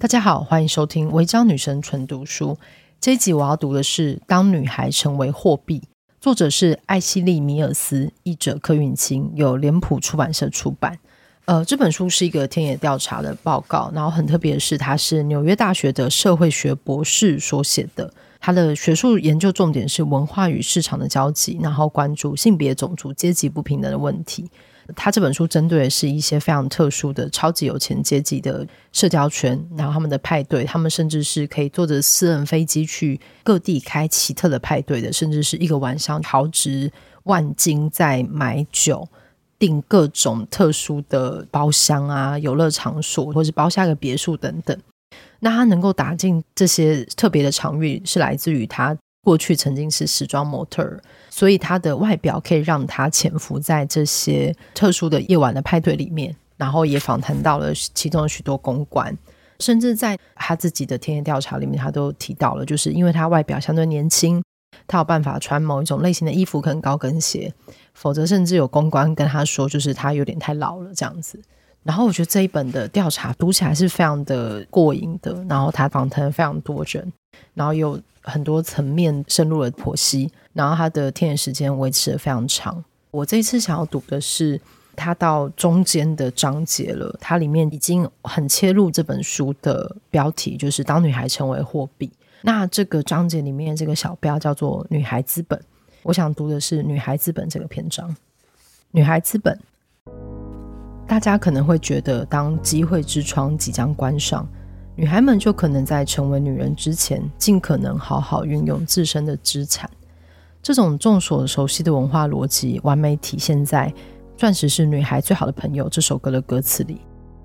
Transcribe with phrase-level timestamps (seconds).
[0.00, 2.54] 大家好，欢迎收听《违章女生纯读书》。
[3.02, 5.78] 这一集我要读的是《当女孩成为货币》，
[6.18, 10.98] 作者是艾希莉·米尔斯，译者柯允清，由脸谱出版社出版。
[11.44, 18.10] 呃，这本书是一个田野调查的报告，然后很特别的是，它是纽约大学的社会学博士所写的。
[18.40, 24.50] 他的学术研究重点是文化与市场的交集，然后关注性别、种族、阶级不平等的问题。
[24.96, 36.90] 他这本书针对的是一些非常特殊的超级有钱阶级的社交圈，然后他们的派对，他们甚至是可以坐着私人飞机去各地开奇特的派对的，甚至是一个晚上豪值
[37.24, 39.08] 万金在买酒，
[39.58, 44.76] 订各种特殊的包厢啊、游乐场所，或是包下个别墅等等。
[45.40, 56.34] 那他能够打进这些特别的场域，是来自于他过去曾经是时装模特儿，所以他的外表可以让他潜伏在这些特殊的夜晚的派对里面。
[56.56, 59.16] 然后也访谈到了其中的许多公关，
[59.60, 64.42] 甚至在他自己的田野调查里面，他都提到了，就是因为他外表相对年轻，
[64.86, 67.50] 他有办法穿某一种类型的衣服，可能高跟鞋，
[67.94, 71.40] 否则甚至有公关跟他说，就是他有点太老了这样子。
[71.82, 77.10] 然后我觉得这一本的调查读起来是非常的过瘾的，然后他访谈了非常多人，
[77.54, 82.82] 然后有很多层面深入的剖析，然后他的田野时间维持的非常长。
[83.10, 84.60] 我这一次想要读的是
[84.94, 92.10] 他到中间的章节了，它里面已经很切入这本书的标题，就是当女孩成为货币。
[92.42, 95.60] 那这个章节里面这个小标叫做“女孩资本”，
[96.02, 98.14] 我想读的是“女孩资本”这个篇章
[98.92, 99.58] ，“女孩资本”。
[101.06, 104.48] 大家可能会觉得，当机会之窗即将关上，
[105.00, 109.88] 女孩们就可能在成为女人之前，尽可能好好运用自身的资产。
[110.62, 113.88] 这种众所熟悉的文化逻辑，完美体现在
[114.38, 117.00] 《钻石是女孩最好的朋友》这首歌的歌词里。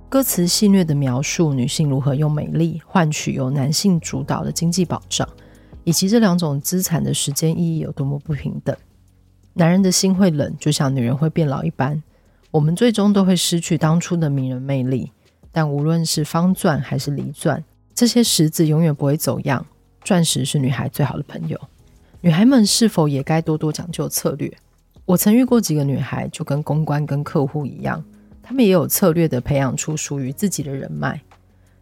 [0.09, 5.25] 歌词戏谑地描述女性如何用美丽换取由男性主导的经济保障，
[5.85, 8.75] 以及这两种资产的时间意义有多么不平等。
[9.53, 12.03] 男人的心会冷，就像女人会变老一般。
[12.51, 15.13] 我们最终都会失去当初的迷人魅力，
[15.55, 19.65] 但无论是方钻还是梨钻，这些石子永远不会走样。
[20.03, 21.57] 钻石是女孩最好的朋友。
[22.19, 24.51] 女孩们是否也该多多讲究策略？
[25.05, 28.03] 我曾遇过几个女孩，就跟公关跟客户一样，
[28.43, 31.21] 她们也有策略地培养出属于自己的人脉。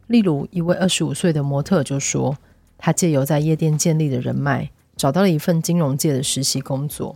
[0.06, 2.38] 例如，一位二十五岁的模特就说，
[2.78, 7.16] 她借由在夜店建立的人脉，找到了一份金融界的实习工作。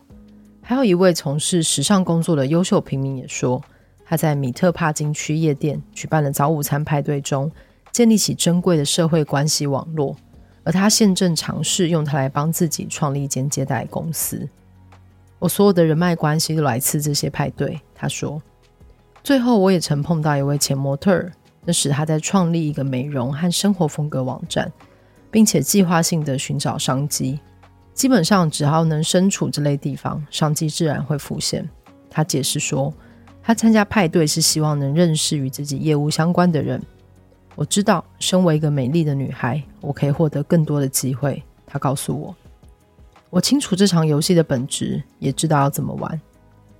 [0.63, 3.63] 还有一位从事时尚工作的优秀平民也说，
[4.09, 7.51] 他在米特帕金区夜店举办了早午餐派对中，
[7.91, 10.15] 建立起珍贵的社会关系网络，
[10.63, 14.47] 而他现正尝试用它来帮自己创立一间接待公司。
[15.39, 18.41] 我所有的人脉关系都来自这些派对，他说。
[19.23, 21.33] 最后，我也曾碰到一位前模特儿，
[21.65, 24.71] 那时他在创立一个美容和生活风格网站，
[25.29, 27.41] 并且计划性的寻找商机。
[27.93, 31.67] 基本上，只要能身处这类地方，商机自然会浮现。
[32.09, 32.93] 他解释说，
[33.47, 36.83] 他参加派对是希望能认识与自己业务相关的人。
[37.55, 41.41] 我知道，身为一个美丽的女孩，我可以获得更多的机会。
[41.65, 42.35] 他告诉我，
[43.29, 46.19] 我清楚这场游戏的本质，也知道要怎么玩。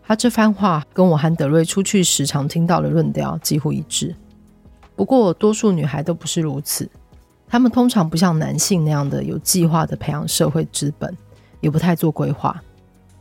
[0.04, 4.14] 他这番话跟我和德瑞出去时常听到的论调几乎一致。
[4.94, 6.90] 不过，多数女孩都不是如此。
[7.48, 11.16] 他们通常不像男性那样的有计划的培养社会资本，
[11.62, 12.62] 也不太做规划，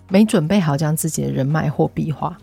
[0.09, 2.37] 没准备好将自己的人脉货币化。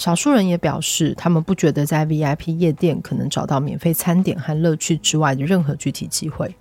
[0.00, 6.56] 少数人也表示，他们不觉得在 VIP 夜店可能找到免费餐点和乐趣之外的任何具体机会。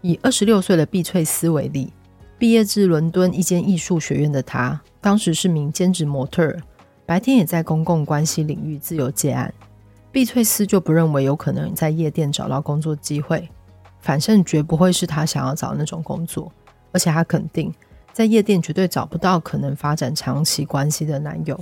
[0.00, 1.92] 以二十六岁的碧翠丝为例，
[2.38, 6.62] 毕业自伦敦一间艺术学院的她，当时是名兼职模特儿，
[7.04, 9.52] 白天也在公共关系领域自由接案。
[10.10, 13.46] 碧翠丝就不认为有可能在夜店找到工作机会。
[14.00, 16.50] 反正绝不会是他想要找的那种工作，
[16.90, 17.70] 而且他肯定
[18.14, 21.60] 在夜店绝对找不到可能发展长期关系的男友。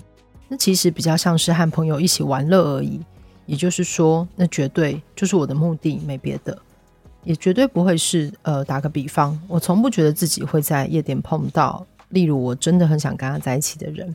[0.50, 3.00] 那其实比较像是和朋友一起玩乐而已。
[3.46, 6.56] 也就是说，那绝对就是我的目的，没别的。
[7.24, 14.14] 也绝对不会是呃，打个比方，我从不觉得自己会在夜店碰到，例如我真的很想跟他在一起的人，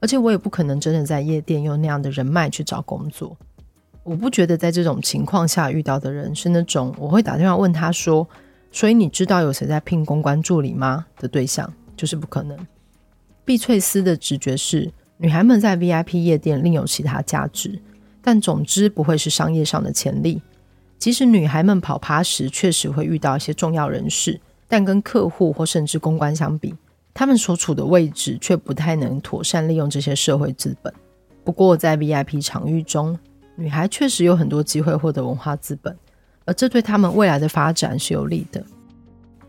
[0.00, 3.36] 而且我也不可能真的在夜店用那样的人脉去找工作。
[4.02, 8.26] 我不觉得在这种情况下遇到的人是那种我会打电话问他说
[8.72, 12.56] ：“所以你知道有谁在聘公关助理吗？”的对象，就是不可能。
[13.44, 17.80] 碧翠丝的直觉是，女孩们在 VIP 夜店另有其他价值，
[18.20, 20.42] 但总之不会是商业上的潜力。
[20.98, 26.74] 即使女孩们跑趴时确实会遇到一些重要人士，但跟客户或甚至公关相比，
[27.14, 30.92] 他们所处的位置却不太能妥善利用这些社会资本。
[31.44, 33.18] 不过在 VIP 场域中，
[33.56, 35.96] 女孩确实有很多机会获得文化资本，
[36.44, 38.64] 而这对他们未来的发展是有利的。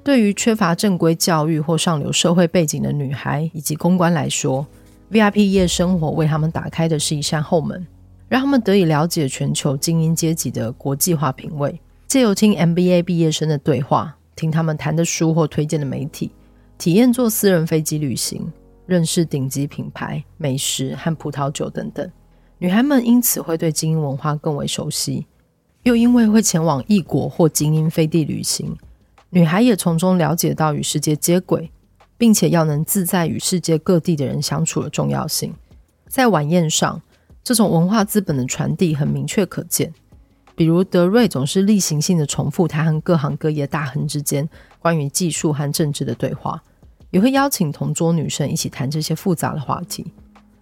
[0.04, 4.66] 对于缺乏正规教育或上流社会背景的女孩以及公关来说
[5.12, 7.86] ，VIP 夜生活为他们打开的是一扇后门，
[8.28, 11.80] 让他们得以了解全球精英阶级的国际化品味。
[12.08, 16.32] 借由听 MBA 毕业生的对话，听他们谈的书或推荐的媒体，
[16.78, 18.52] 体验坐私人飞机旅行，
[18.86, 22.10] 认识顶级品牌、美食和葡萄酒等等。
[22.60, 25.26] 女孩们因此会对精英文化更为熟悉，
[25.84, 28.76] 又因为会前往异国或精英飞地旅行。
[29.30, 31.70] 女孩也从中了解到与世界接轨，
[32.18, 35.54] 并且要能自在与世界各地的人相处的重要性。
[36.08, 37.02] 在晚宴上，
[37.44, 39.94] 这种文化资本的传递很明确可见。
[40.56, 44.50] 比如德瑞总是例行性的重复他和各行各业大亨之间
[44.80, 46.64] 关于技术和政治的对话，
[47.12, 50.12] 也会邀请同桌女生一起谈这些复杂的话题。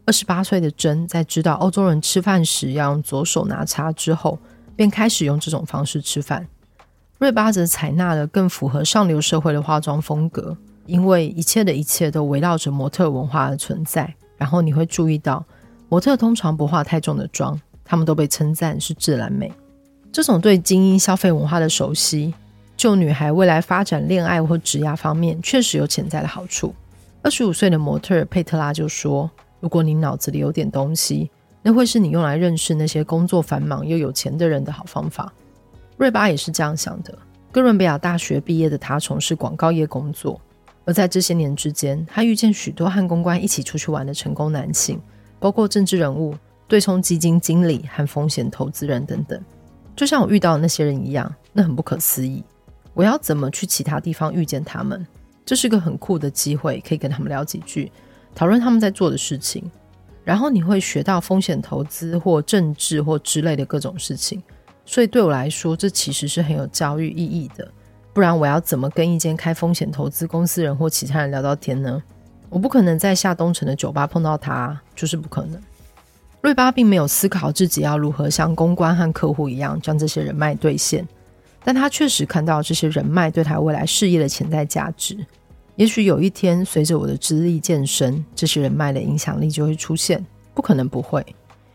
[0.05, 4.37] 二十八岁的珍在知道欧洲人吃饭时要用左手拿叉之后，
[4.75, 6.45] 便开始用这种方式吃饭。
[7.17, 14.13] 瑞巴则采纳了更符合上流社会的化妆风格，因为一切的一切都围绕着模特文化的存在。
[14.37, 15.43] 然后你会注意到，
[15.89, 19.51] 模特通常不化太重的妆，他们都被称赞是自然美。
[20.11, 22.33] 这种对精英消费文化的熟悉，
[22.77, 26.73] 就女孩未来发展恋爱或职业方面，确实有潜在的好处。
[27.21, 29.29] 二十五岁的模特佩特拉就说
[29.59, 31.31] ：“如果你脑子里有点东西，
[31.61, 35.33] 那会是你用来认识那些工作繁忙又有钱的人的好方法。”
[35.97, 37.17] 瑞巴也是这样想的。
[37.51, 40.39] 哥伦比亚大学毕业的他从事广告业工作，
[40.85, 45.01] 而在这些年之间，他遇见许多和公关一起出去玩的成功男性，
[45.39, 46.35] 包括政治人物、
[46.67, 49.41] 对冲基金经理和风险投资人等等。
[49.95, 52.43] 就像我遇到的那些人一样，那很不可思议。
[52.93, 55.05] 我要怎么去其他地方遇见他们？
[55.45, 57.91] 这是个很酷的机会，可以跟他们聊几句，
[58.33, 59.69] 讨论他们在做的事情。
[60.23, 64.41] 然后你会学到风险投资或政治或之类的各种事情。
[64.85, 67.71] 所以对我来说，这其实是很有教育意义的。
[68.15, 72.01] 不然我要怎么跟一间开风险投资公司人或其他人聊到天呢？
[72.50, 75.62] 我不可能在下东城的酒吧碰到他，就是不可能。
[76.39, 81.06] 瑞巴并没有思考自己要如何像公关和客户一样将这些人脉兑现，
[81.62, 85.17] 但他确实看到这些人脉对他未来事业的潜在价值。
[85.75, 90.25] 也许有一天，随着我的资历渐深，这些人脉的影响力就会出现。
[90.53, 91.21] 不可能不会。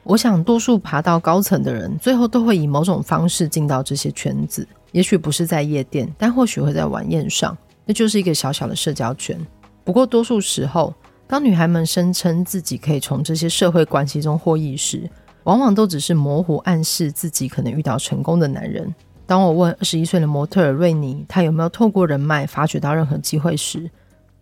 [0.05, 4.67] 我想，多数爬到高层的人，最后都会以某种方式进到这些圈子。
[4.93, 9.39] 也许不是在夜店，但或许会在晚宴上，那就是一个小小的社交圈。
[9.85, 10.95] 不过，多数时候，
[11.27, 15.09] 当女孩们声称自己可以从这些社会关系中获益时，
[15.45, 18.95] 往往都只是模糊暗示自己可能遇到成功的男人。
[19.27, 23.89] 当我问二十一岁的模特儿瑞尼，他有没有透过人脉发掘到任何机会时，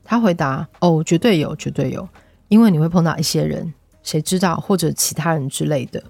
[0.02, 2.08] 他回答：“哦，绝对有，绝对有，
[2.48, 6.02] 因为你会碰到一些人。”谁知道，或者其他人之类的，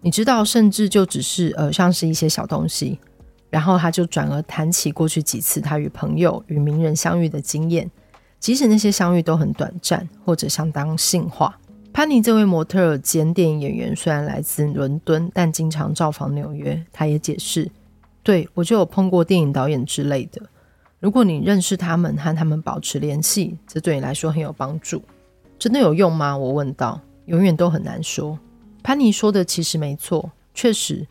[0.00, 2.98] 你知道，甚至就只是呃，像是一些小东西。
[3.50, 7.90] 然后他就转而谈起过去几次他与朋友、与名人相遇的经验，
[8.38, 11.58] 即使那些相遇都很短暂，或者相当性化。
[11.92, 16.84] 潘妮这位模特兼电影演员，虽然来自伦敦，但经常造访纽约。
[16.92, 17.70] 他也解释
[18.22, 20.42] ：“对，我就有碰过电影导演之类的。
[21.00, 25.02] 如果你认识他们，和他们保持联系，这对你来说很有帮助。
[25.58, 27.00] 真的有用吗？”我问道。
[27.26, 28.38] 永远都很难说。
[28.84, 31.04] 潘妮说的其实没错，确实，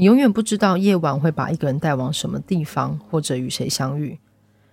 [0.00, 4.18] 你永远不知道夜晚会把一个人带往什么地方，或者与谁相遇。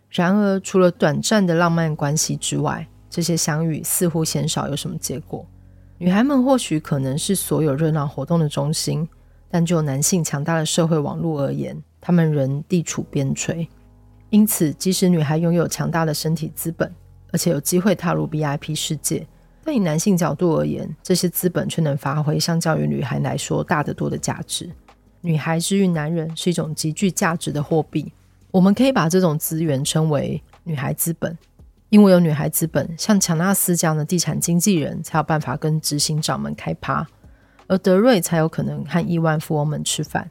[0.09, 5.45] 然而，除了短暂的浪漫关系之外，这些相遇似乎鲜少有什么结果。
[5.97, 9.05] 女孩们或许可能是所有热闹活动的中心，
[9.49, 13.67] 但就男性强大的社会网络而言，他们仍地处边陲。
[14.29, 16.89] 因此，即使女孩拥有强大的身体资本，
[17.33, 19.27] 而且有机会踏入 VIP 世界。
[19.61, 24.71] 但以男性角度而言，这些资本却能发挥相较于女孩来说大得多的价值。
[25.27, 28.13] 女孩之于男人是一种极具价值的货币，
[28.49, 31.37] 我们可以把这种资源称为女孩资本。
[31.89, 37.05] 因为有女孩资本，像强纳斯这样的地产经纪人才有办法跟执行长们开趴，
[37.67, 40.29] 而德瑞才有可能和亿万富翁们吃饭。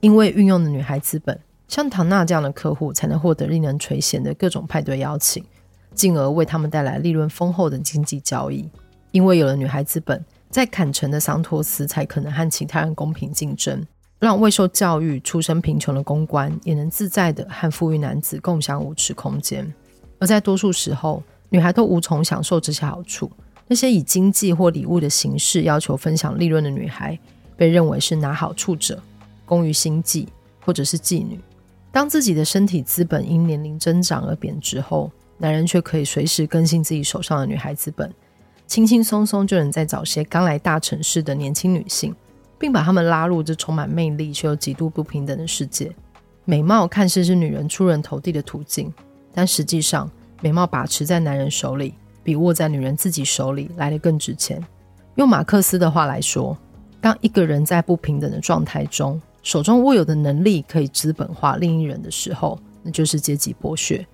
[0.00, 5.44] 因为运用了女孩资本，像唐娜这样的客户才能获得令人垂涎的各种派对邀请。
[5.94, 8.68] 进而为他们带来利润丰厚的经济交易，
[9.12, 13.84] 因为有了女孩资本，在坎城的桑托斯才可能和其他人公平竞争，
[14.26, 19.66] 让未受教育、出身贫穷的公关也能自在地和富裕男子共享舞池空间。
[20.20, 23.28] 而在多数时候，女孩都无从享受这些好处。
[23.66, 27.18] 那些以经济或礼物的形式要求分享利润的女孩，
[27.56, 29.02] 被认为是拿好处者、
[29.44, 30.28] 工于心计
[30.60, 31.40] 或者是妓女。
[31.90, 38.14] 当自己的身体资本因年龄增长而贬值后，男人却可以随时更新自己手上的女孩资本，
[38.68, 42.14] 轻轻松松就能再找些刚来大城市的年轻女性，
[42.62, 45.90] 并把她们拉入这充满魅力却又极度不平等的世界。
[46.44, 48.94] 美貌看似是女人出人头地的途径，
[49.34, 50.08] 但实际上，
[50.40, 54.64] 美貌把持在男人手里，比握在女人自己手里来得更值钱。
[55.16, 56.56] 用马克思的话来说，
[57.00, 64.06] 当一个人在不平等的状态中，手中握有的能力可以资本化另一人的时候，那就是阶级剥削。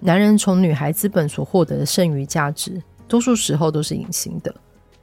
[0.00, 4.54] 男人从女孩资本所获得的剩余价值，多数时候都是隐形的，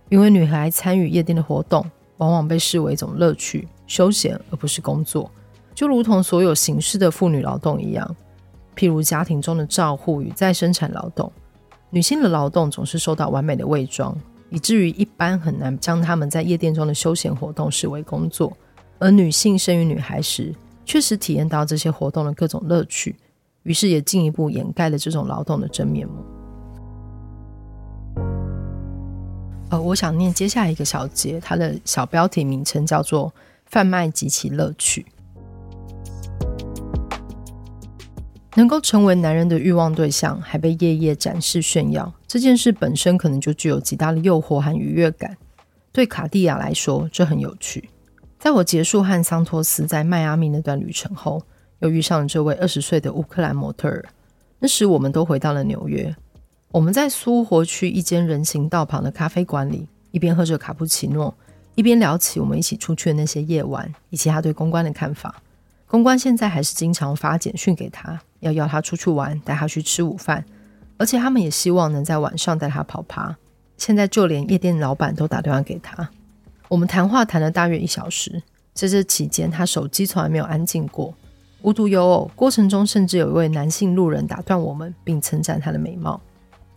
[0.09, 1.85] 因为女孩参与夜店的活动，
[2.19, 5.29] 往往被视为一种乐趣、休闲，而不是工作。
[5.75, 8.15] 就如同所有形式的妇女劳动一样，
[8.75, 11.31] 譬如家庭中的照护与再生产劳动，
[11.89, 14.15] 女性的劳动总是受到完美的伪装，
[14.49, 18.55] 以至于一般很难将她们在夜店中的休闲活动视为工作。
[18.99, 20.53] 而女性生于女孩时，
[20.85, 23.15] 确实体验到这些活动的各种乐趣。
[23.63, 26.15] 于是也进一步掩盖了这种劳动的真面目。
[29.69, 33.31] 呃，我想念接下来一个小节，它的小标题名称叫做
[33.69, 35.05] “贩卖及其乐趣”。
[38.55, 45.37] 能够成为男人的欲望对象，还被夜夜展示炫耀，这件事本身可能就具有极大的诱惑和愉悦感。
[45.91, 47.89] 对卡地亚来说，这很有趣。
[48.39, 51.43] 在我结束和桑托斯在迈阿密那段旅程后，
[51.79, 54.03] 又遇上了这位二十岁的乌克兰模特儿。
[54.57, 56.15] 那时我们都回到了纽约。
[56.71, 61.33] 我们在苏活区一间人行道旁的咖啡馆里，一边喝着卡布奇诺，
[61.73, 65.41] 一边聊起我们一起出去的那些夜晚，以及他对公关的看法。
[65.87, 70.45] 公关现在还是经常发简讯给他，要邀他出去玩，带他去吃午饭，
[70.97, 73.35] 而且他们也希望能在晚上带他跑趴。
[73.75, 76.07] 现在就连夜店老板都打电话给他。
[76.67, 78.43] 我们谈话谈了大约一小时，
[78.75, 81.15] 在这期间，他手机从来没有安静过。
[81.63, 86.21] 无独有偶，过程中甚至有一位男性路人打断我们，并称赞她的美貌。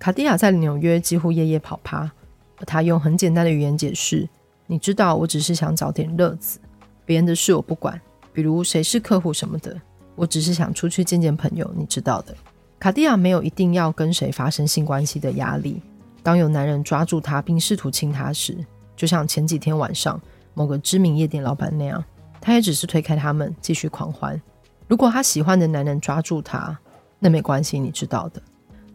[0.03, 2.11] 卡地亚在纽约几乎夜夜跑趴，
[2.59, 4.29] 而她用很简单的语言解释
[4.67, 6.59] ：“你知道，我只是想找点乐子，
[7.05, 8.01] 别人的事我不管，
[8.33, 9.81] 比如谁是客户什么的，
[10.17, 12.35] 我只是想出去见见朋友，你知道的。”
[12.81, 15.81] 卡地亚没有一定要跟谁发生性关系的压力。
[16.21, 18.59] 当有男人抓住她并试图亲她时，
[18.97, 20.21] 就像前几天晚上
[20.55, 22.05] 某个知名夜店老板那样，
[22.41, 24.43] 她也只是推开他们，继续狂欢。
[24.89, 26.77] 如果他喜欢的男人抓住他，
[27.21, 28.43] 那没关系，你知道的。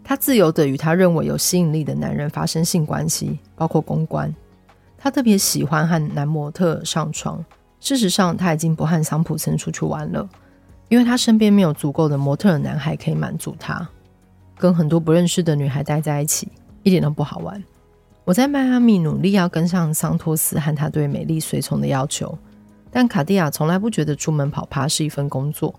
[0.09, 4.33] 他自由地与他认为有吸引力的男人发生性关系，包括公关。
[4.97, 7.43] 他特别喜欢和男模特上床。
[7.81, 10.25] 事实上，他已经不和桑普森出去玩了，
[10.87, 13.85] 因为他身边没有足够的模特男孩可以满足他。
[14.57, 16.47] 跟很多不认识的女孩待在一起，
[16.83, 17.61] 一点都不好玩。
[18.23, 22.37] 我在迈阿密努力要跟上桑托斯和他对美丽随从的要求，
[22.89, 25.75] 但卡地亚从来不觉得出门跑趴是一份工作。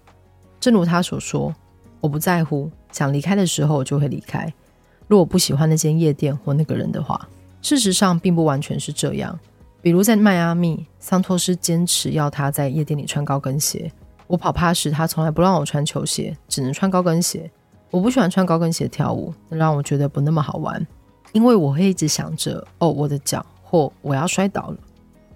[0.61, 1.55] 正如他所说，
[2.01, 4.53] 我不在乎，想离开的时候我就会离开。
[5.07, 7.29] 如果不喜欢那间夜店或那个人的话，
[7.63, 9.39] 事实上并不完全是这样。
[9.81, 13.91] 比如在迈阿密，桑托斯坚持要他在夜店里穿高跟鞋。
[14.27, 17.51] 我跑趴时，他从来不让我穿球鞋，只能穿高跟鞋。
[17.91, 20.87] 我不喜欢穿高跟鞋跳舞，让我觉得不那么好玩，
[21.33, 24.77] 因为我会一直想着哦，我的脚或我要摔倒了。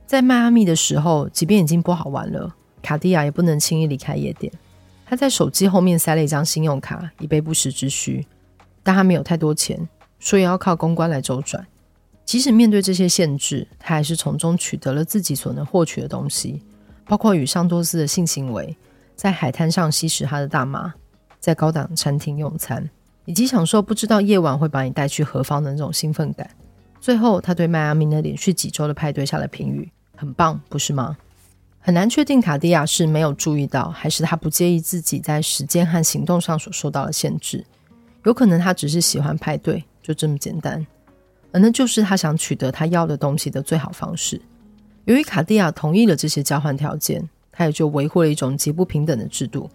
[0.06, 4.52] 在迈阿密的时候，即便已经不好玩了，卡地亚也不能轻易离开夜店。
[5.12, 8.26] 他在手机后面塞了一张信用卡，以备不时之需。
[8.82, 9.86] 但他没有太多钱，
[10.18, 11.66] 所以要靠公关来周转。
[12.24, 16.62] 即使面对这些限制，他还是从中取得了自己所能获取的东西，
[17.04, 18.74] 包括与上多斯的性行为，
[19.14, 20.94] 在海滩上吸食他的大麻，
[21.38, 22.88] 在高档餐厅用餐，
[23.26, 26.48] 以及享受不知道夜晚会把你带去何方的那种兴奋感。
[27.02, 31.18] 最后，他对迈阿密那连续几周的派对下了评语：很棒，不是吗？
[31.84, 37.64] 很难确定卡地亚是没有注意到，还是他不介意自己在时间和行动上所受到的限制。
[38.24, 40.86] 有可能他只是喜欢派对，就这么简单。
[41.50, 44.40] 而那就是他想取得他要的东西的最好方式。
[45.06, 49.68] 由于卡地亚同意了这些交换条件，他也就维护了一种极不平等的制度：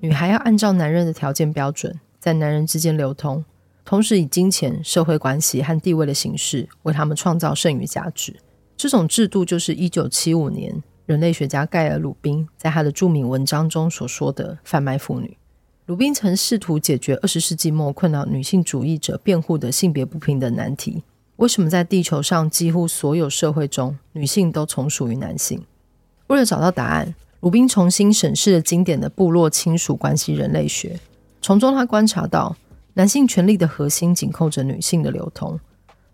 [0.00, 3.44] 女孩要按照男人的条件标准，在男人之间流通，
[3.84, 8.34] 同时以金钱、社会关系和地位的形式为他们创造剩余价值。
[8.78, 10.82] 这种制度就是一九七五年。
[11.06, 15.36] 人类学家盖尔·鲁宾在他的著名文章中所说的“贩卖妇女”，
[15.84, 21.02] 鲁宾曾试图解决二十世纪末困扰女性主义者辩护的性别不平等难题：
[21.36, 25.62] 为什么在地球上几乎所有社会中，女性都从属于男性？
[26.28, 30.98] 为了找到答案，鲁宾重新审视了经典的部落亲属关系人类学，
[31.42, 32.56] 从中他观察到，
[32.94, 35.60] 男性权力的核心紧扣着女性的流通，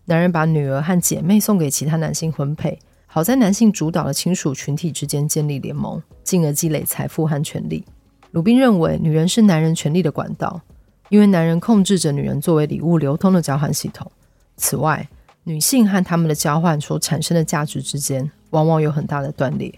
[0.03, 2.77] 男人把女儿和姐妹送给其他男性婚配。
[3.13, 7.83] 好在男性主导的亲属群体之间建立联盟，进而积累财富和权力。
[8.31, 10.61] 鲁宾认为，女人是男人权力的管道，
[11.09, 14.09] 因为男人控制着女人作为礼物流通的交换系统。
[14.55, 15.09] 此外，
[15.43, 19.77] 女性和他们的交换所产生的价值之间，往往有很大的断裂。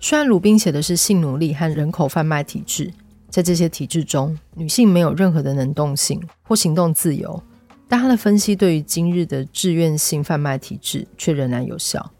[0.00, 2.92] 虽然鲁宾写的是性奴隶和人口贩卖体制，
[3.30, 7.40] 在这些体制中，女性没有任何的能动性或行动自由，
[7.86, 12.10] 但他的分析对于今日的志愿性贩卖体制却仍然有效。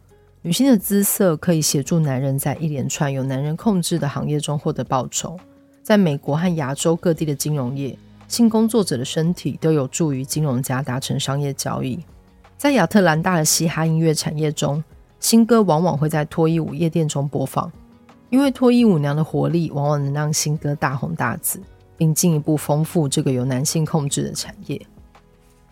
[0.45, 5.39] 女性的姿色可以协助男人在一连串由男人控制的行业中获得报酬。
[5.85, 7.97] 在美国和亚洲各地的金融业，
[8.27, 11.97] 性工作者的身体都有助于金融家达成商业交易。
[12.59, 14.83] 在亚特兰大的嘻哈音乐产业中，
[15.21, 17.71] 新歌往往会在脱衣舞夜店中播放，
[18.29, 21.61] 因为脱衣舞娘的活力往往能让新歌大红大紫，
[21.97, 24.81] 并进一步丰富这个由男性控制的产业。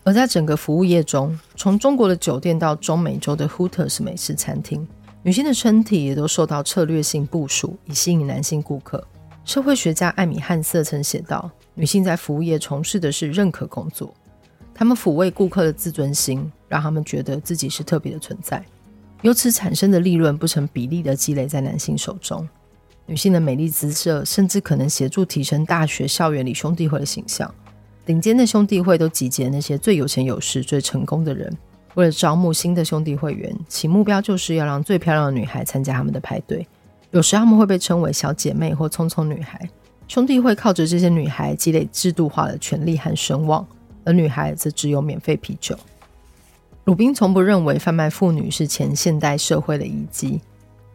[0.02, 4.86] 而在整个服务业中，从中国的酒店到中美洲的 Hooters 美式餐厅，
[5.22, 9.06] 女性的身体也都受到策略性部署，以吸引男性顾客。
[9.44, 14.14] 社会学家艾米汉瑟曾写道：“女性在服务业从事的是认可工作，
[14.74, 18.64] 她们抚慰顾客的自尊心，让他们觉得自己是特别的存在。”
[19.22, 22.48] 由此产生的利润不成比例地积累在男性手中，
[23.04, 27.54] 女性的美丽姿色甚至可能协助提升大学校园里兄弟会的形象。
[28.06, 31.52] 顶尖的兄弟会都集结那些最有钱有势、最成功的人，
[31.94, 36.66] 为了招募新的兄弟会员，其目标就是要让最漂亮的女孩参加他们的派对。
[37.10, 39.68] 有时他们会被称为小姐妹或匆匆女孩。
[40.08, 43.64] 兄弟会靠着这些女孩积累制度化的权力和声望，
[44.04, 45.76] 而女孩则只有免费啤酒。
[46.84, 50.40] 鲁宾从不认为贩卖妇女是前现代社会的遗迹，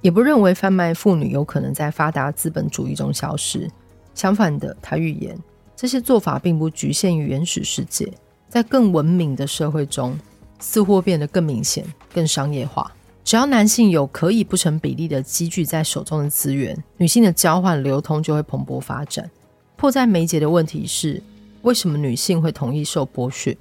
[0.02, 3.72] 也不认为贩卖妇女有可能在发达资本主义中消失。
[4.14, 5.38] 相反的，他预言
[5.86, 8.12] 这些做法并不局限于原始世界，
[8.50, 10.18] 在更文明的社会中，
[10.58, 12.92] 似乎变得更明显、更商业化。
[13.24, 19.30] 只要男性有可以不成比例的积聚在手中的资源，女性的交换流通就会蓬勃发展。
[19.76, 21.22] 迫在眉睫的问题是，
[21.62, 23.56] 为什么女性会同意受剥削？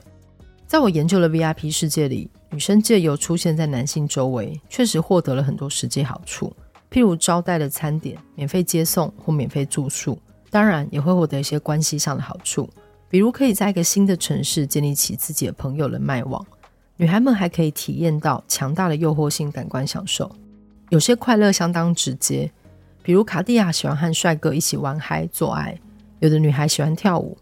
[0.66, 6.50] 在我研究的 VIP 世界里，女生借由出现在男性周围，确实获得了很多实际好处，
[6.90, 10.18] 譬如招待的餐点、免费接送或免费住宿。
[10.54, 12.70] 当然，也会获得一些关系上的好处，
[13.08, 16.46] 比如可以在一个新的城市建立起自己的朋友人脉网。
[16.96, 20.30] 女孩们还可以体验到强大的诱惑性感官享受，
[20.90, 22.48] 有些快乐相当直接，
[23.02, 25.76] 比如卡地亚喜欢和帅哥一起玩嗨做爱，
[26.20, 27.36] 有的女孩喜欢跳舞，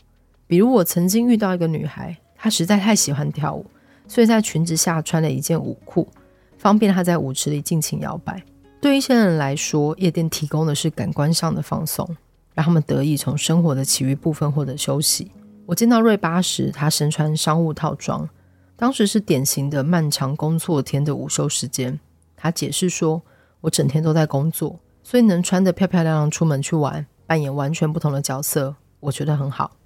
[0.46, 2.16] 比如我曾经遇到一个女孩。
[2.34, 3.66] 她实在太喜欢跳舞，
[4.08, 6.08] 所以在裙子下穿了一件舞裤，
[6.56, 8.42] 方便她在舞池里尽情摇摆。
[8.80, 12.08] 对一些人来说，夜店提供的是感官上的放松，
[12.54, 15.30] 让他们得以从生活的其余部分获得休息。
[15.66, 18.28] 我见到瑞巴时，他身穿商务套装，
[18.76, 21.98] 当时是典型的漫长工作天的午休时间。
[22.36, 23.22] 他解释说
[23.62, 29.76] ：“我整天都在工作，所以能穿得漂漂亮亮出门去玩，扮演完全不同的角色，我觉得很好。”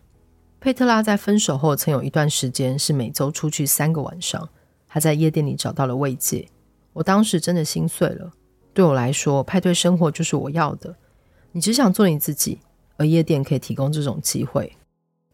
[0.59, 4.49] 佩特拉在分手后曾有一段时间是每周出去三个晚上，
[4.89, 6.49] 她在夜店里找到了慰藉。
[6.95, 8.33] 我当时真的心碎了。
[8.73, 10.97] 对我来说，派对生活就是我要的。
[11.57, 12.59] 你只想做你自己，
[12.99, 14.77] 而夜店可以提供这种机会。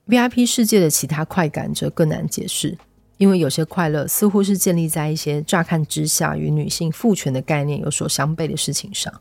[0.06, 2.78] VIP 世界的其他快感则更难解释，
[3.16, 9.12] 因为有些快乐似乎是建立在一些乍看之下与女性父权的概念有所相悖的事情上。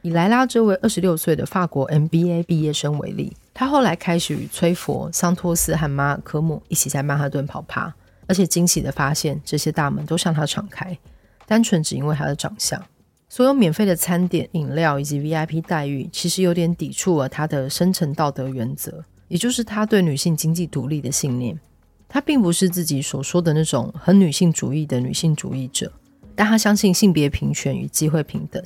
[0.00, 3.36] 以莱拉这位二十六岁的法国 MBA 毕业生为例。
[3.52, 7.94] 他后来开始与崔佛、桑托斯和马尔科姆一起在曼哈顿跑趴，
[8.26, 10.98] 而且惊喜地发现这些大门都向他敞开，
[11.44, 12.82] 单纯只因为他的长相。
[13.28, 21.58] 所有免费的餐点、饮料以及 VIP 待遇，其实有点抵触了他的深层道德原则，也就是他对女性经济独立的信念。
[22.08, 25.92] 他并不是自己所说的那种很女性主义的女性主义者，
[26.34, 28.62] 但他相信性别平权与机会平等，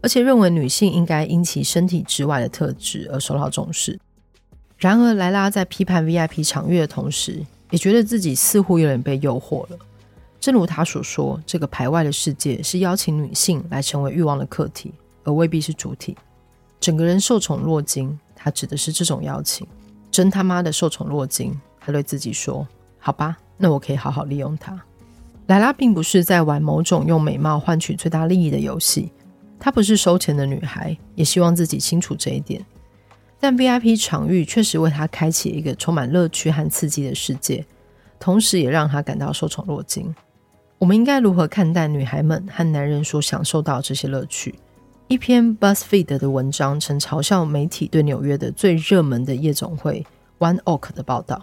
[0.00, 4.00] 而且认为女性应该因其身体之外的特质而受到重视。
[4.78, 9.78] 然而，莱拉在批判 VIP 场域的同时，也觉得自己似乎有点被诱惑了。
[10.46, 16.16] 正如他所说，这个排外的世界是邀请女性来成为欲望的客体，而未必是主体。
[16.78, 19.66] 整个人受宠若惊，他指的是这种邀请。
[20.08, 22.64] 真他妈的受宠若惊，他对自己说
[22.96, 24.80] ：“好吧，那我可以好好利用它。”
[25.48, 29.10] 莱拉并不是在玩某种用美貌换取最大利益的游戏，
[29.58, 32.64] 她不是收钱的女孩，也希望自己清楚这一点。
[33.40, 37.66] 但 VIP 场域确实为她开启一个充满乐趣和刺激的世界，
[38.20, 40.14] 同时也让她感到受宠若惊。
[40.78, 44.54] 我们应该如何看待女孩们和男人所享受到这些乐趣？
[45.08, 50.04] 一篇 BuzzFeed 的文章曾嘲笑媒体对纽约的最热门的夜总会
[50.38, 51.40] One Oak 的报道，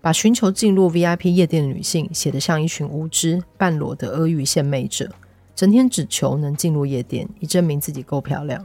[0.00, 5.10] 把寻求进入 VIP 夜店的女性写得像一群无知、半裸的阿谀献媚者，
[5.56, 8.64] 整天只求能进入夜店，以证明自己够漂亮。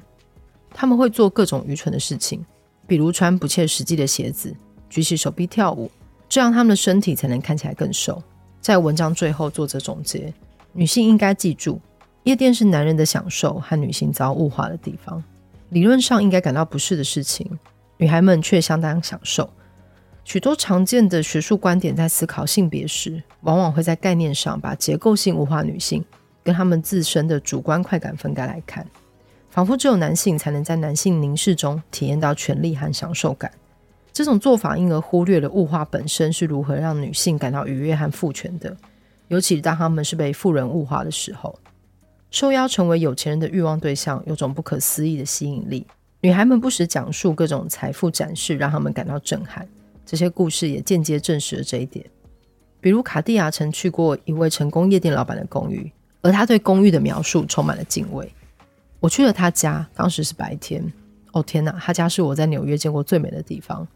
[0.72, 2.46] 他们会做各种愚蠢的事情。
[2.86, 4.54] 比如穿不切实际的鞋子，
[4.90, 5.90] 举起手臂跳舞，
[6.28, 8.22] 这样他们的身体才能看起来更瘦。
[8.64, 10.34] 在文章最后，作者总结：
[10.72, 11.82] 女性应该记住，
[12.24, 15.22] 夜店是男人的享受和女性遭物化的地方。
[15.72, 17.60] 理论上应该感到不适的事情，
[17.98, 19.50] 女孩们却相当享受。
[20.24, 26.02] 许多常见的学术观点在思考性别时，往往会在概念上把结构性物化女性
[26.42, 28.88] 跟她们自身的主观快感分开来看，
[29.50, 33.52] 仿佛只有男性才能在男性凝视中体验到权力和享受感。
[34.14, 38.78] 这种做法因而忽略了物化本身是如何让女性感到愉悦和赋权的，
[39.28, 41.58] 尤其当她们是被富人物化的时候。
[42.30, 45.86] 受邀成为有钱人的欲望对象，有种不可思议的吸引力。
[46.22, 49.68] 女孩们不时讲述各种财富展示，让他们感到震撼。
[50.06, 52.06] 这些故事也间接证实了这一点。
[52.80, 58.32] 比如，卡地亚曾去过一位成功夜店老板的公寓，而他对公寓的描述充满了敬畏。
[59.00, 60.92] 我去了他家，当时是白天。
[61.34, 63.88] 哦天哪，他家是我在纽约见过最美的地方。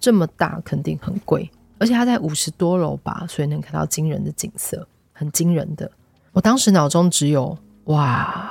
[0.00, 5.90] 这么大，肯定很贵，而且它在五十多楼吧，所以能看到惊人的景色，很惊人的。
[6.32, 8.50] 我当时脑中只有哇。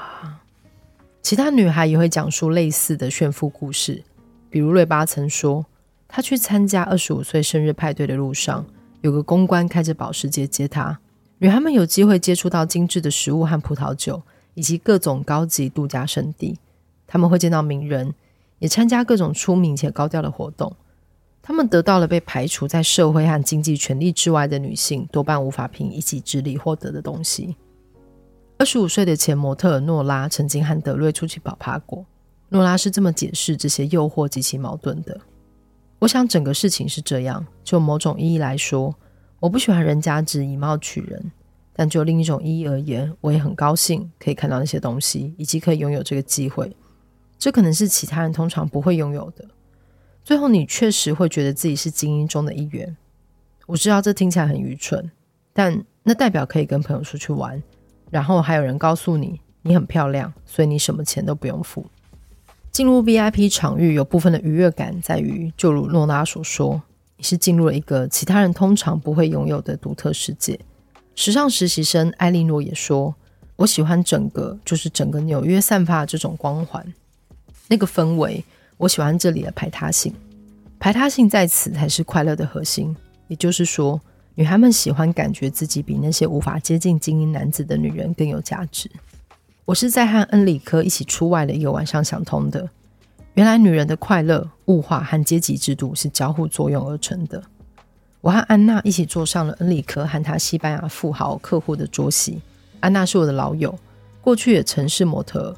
[1.22, 4.04] 其他女孩也会讲述类似的炫富故事，
[4.50, 5.66] 比如瑞巴曾说，
[6.08, 8.66] 她去参加二十五岁生日派对的路上，
[9.02, 11.00] 有个公关开着保时捷接她。
[11.40, 14.22] 女孩们有机会接触到精致的食物和葡萄酒，
[14.54, 16.58] 以及各种高级度假胜地。
[17.06, 18.14] 他们会见到名人，
[18.60, 20.76] 也参加各种出名且高调的活动。
[21.50, 27.56] 他们得到了被排除在社会和经济权利之外的女性多半无法凭一己之力获得的东西。
[28.60, 32.06] 二十五岁的前模特诺拉曾经和德瑞出去跑趴过。
[32.50, 35.20] 诺拉是这么解释这些诱惑及其矛盾的：
[35.98, 38.94] 我想整个事情是这样，就某种意义来说，
[39.40, 41.20] 我不喜欢人家只以貌取人；
[41.74, 46.72] 但就另一种意义而言，我也很高兴可以看到那些东西，以及可以拥有这个机会。
[47.40, 49.44] 这可能是其他人通常不会拥有的。
[50.30, 52.96] 最后，你确实会觉得自己是精英中的一员。
[53.66, 55.10] 我知道这听起来很愚蠢，
[55.54, 57.60] 但那代表可以跟朋友出去玩，
[58.12, 61.84] 然后还有人告诉你你很漂亮，所以你什么钱都不用付。
[62.70, 66.80] 进入 VIP 场域有部分的愉悦感在于，就如诺拉所说，
[67.18, 70.60] 你是进入了一个其他人通常不会拥有的独特世界。
[71.16, 73.16] 时尚实习生艾莉诺也说
[73.58, 76.94] ：“我喜欢整个，就是整个纽约散发的这种光环，
[77.68, 78.46] 那个氛围。”
[78.80, 80.14] 我喜欢这里的排他性，
[80.80, 82.96] 排他性在此才是快乐的核心。
[83.28, 84.00] 也就是说，
[84.36, 88.90] 女孩们喜欢感觉自己比那些无法接近精英男子的女人更有价值。
[89.66, 92.70] 我是在和恩里科一起出外的一个晚上想通的。
[93.34, 97.44] 原来女人的快乐、物化和阶级制度是交互作用而成的。
[98.22, 102.42] 我和安娜一起坐上了恩里科和他西班牙富豪客户的桌席。
[102.80, 103.78] 安娜是我的老友，
[104.22, 105.54] 过去也曾是模特。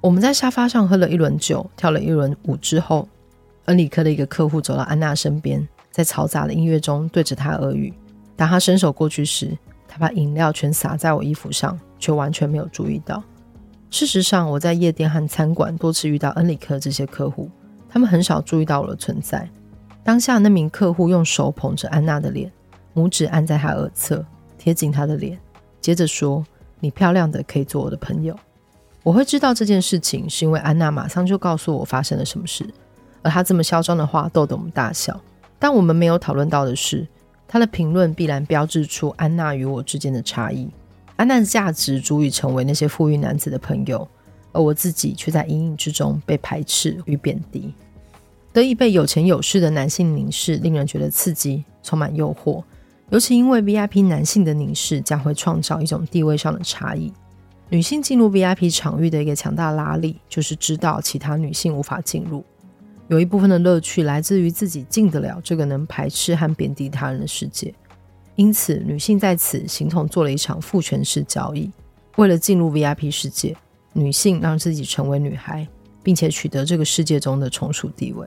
[0.00, 3.08] 我们在沙发上喝了一轮酒，跳了一轮舞之后，
[3.64, 7.92] 恩里克的一个客户走到安娜身边，在嘈杂的音乐中对着她耳语。
[8.36, 9.58] 当他伸手过去时，
[9.88, 13.20] 他把饮料全洒在我衣服上，却完全没有注意到。
[13.90, 17.50] 事实上，我在夜店和餐馆多次遇到恩里克这些客户，
[17.88, 19.50] 他们很少注意到我的存在。
[20.04, 22.52] 当下，那名客户用手捧着安娜的脸，
[22.94, 24.24] 拇指按在她耳侧，
[24.56, 25.36] 贴近她的脸，
[25.80, 26.46] 接着说
[26.78, 28.38] ：“你漂亮的可以做我的朋友。”
[29.08, 32.68] 我会知道这件事情，是因为安娜马上就告诉我发生了什么事，
[33.22, 35.18] 而她这么嚣张的话逗得我们大笑。
[35.58, 37.08] 但我们没有讨论到的是，
[37.46, 40.68] 她的评论必然标志出安娜与我之间的差异。
[41.16, 44.06] 安娜的价值足以成为那些富裕男子的朋友，
[44.52, 47.72] 而我自己却在阴影之中被排斥与贬低。
[48.52, 52.62] 得以被有钱有势的男性凝视，令人觉得刺激，充满诱惑。
[53.08, 57.10] 尤其因为 VIP 男性的凝视将会创造一种地位上的差异。
[57.70, 62.42] 女性进入 VIP 场域的一个强大拉力，就是知道其他女性无法进入。
[63.08, 67.72] 有一部分的乐趣来自于自己进得了这个能排斥和贬低他人的世界。
[68.36, 71.70] 因此，女性在此形同做了一场父权式交易。
[72.16, 73.54] 为了进入 VIP 世界，
[73.92, 75.66] 女性让自己成为女孩，
[76.02, 78.26] 并且取得这个世界中的从属地位。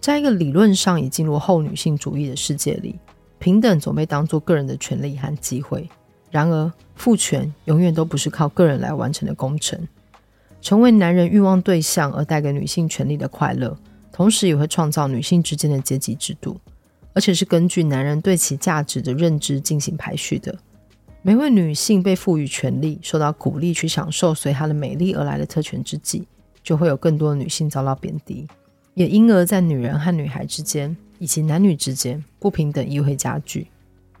[0.00, 2.98] 在一个理论上已进入后女性主义的世界里，
[3.38, 5.88] 平等总被当作个人的权利和机会。
[6.34, 9.86] 然而，父权永远都不是靠个人来完成的工程。
[10.60, 13.78] 成为男人欲望对象而带给女性权利的快乐，
[14.10, 16.58] 同时也会创造女性之间的阶级制度，
[17.12, 20.52] 而且是根据男人对其价值的认知进行排序的。
[21.22, 26.24] 每位女性被赋予权利，受到鼓励去享受随她的美丽而来的特权之际，
[26.64, 28.44] 就会有更多的女性遭到贬低，
[28.94, 33.68] 也因而，在女人和女孩之间，以及男女之间，不平等亦会加剧。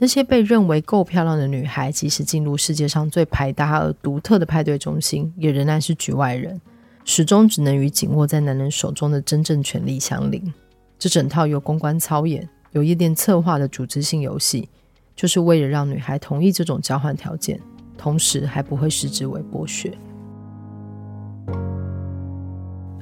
[0.04, 6.60] 那些被认为够漂亮的女孩，即使进入世界上最排搭而独特的派对中心，也仍然是局外人，
[7.06, 10.52] 始终只能与紧握在男人手中的真正权力相邻。
[10.98, 14.68] 这整套由公关操演、由夜店策划的组织性游戏，
[15.16, 17.58] 就是为了让女孩同意这种交换条件，
[17.96, 19.90] 同时还不会视之为剥削。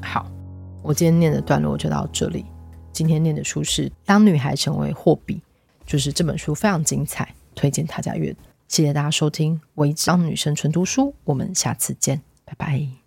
[0.00, 0.24] 好，
[0.84, 2.44] 我今天念的段落就到这里。
[2.92, 5.34] 今天念的书是《当女孩成为货币》，
[5.92, 8.38] 就是这本书非常精彩，推荐大家阅读。
[8.66, 13.01] 谢谢大家收听《微章女生纯读书》，我们下次见，拜拜。